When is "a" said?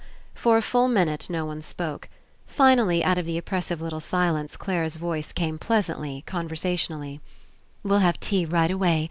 0.57-0.63